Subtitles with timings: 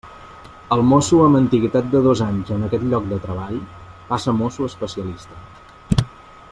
[0.75, 3.59] El mosso amb antiguitat de dos anys en aquest lloc de treball
[4.09, 6.07] passa a mosso especialista.